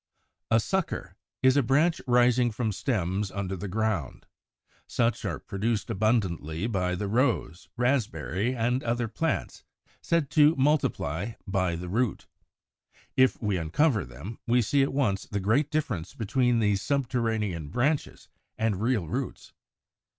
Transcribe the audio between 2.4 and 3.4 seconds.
from stems